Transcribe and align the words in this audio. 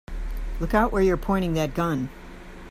Look 0.59 0.73
out 0.73 0.91
where 0.91 1.03
you're 1.03 1.15
pointing 1.15 1.53
that 1.53 1.75
gun! 1.75 2.09